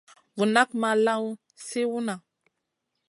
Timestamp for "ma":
0.81-0.89